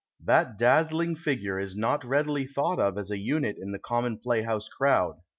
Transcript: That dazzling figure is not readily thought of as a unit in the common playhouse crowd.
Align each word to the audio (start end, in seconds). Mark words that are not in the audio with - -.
That 0.23 0.57
dazzling 0.57 1.15
figure 1.17 1.59
is 1.59 1.75
not 1.75 2.03
readily 2.03 2.47
thought 2.47 2.79
of 2.79 2.97
as 2.97 3.11
a 3.11 3.19
unit 3.19 3.57
in 3.59 3.71
the 3.71 3.77
common 3.77 4.17
playhouse 4.17 4.67
crowd. 4.67 5.17